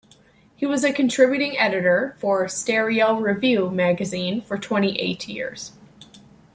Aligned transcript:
He 0.55 0.65
was 0.65 0.83
a 0.83 0.91
contributing 0.91 1.59
editor 1.59 2.15
for 2.17 2.47
"Stereo 2.47 3.19
Review" 3.19 3.69
magazine 3.69 4.41
for 4.41 4.57
twenty-eight 4.57 5.27
years. 5.27 5.73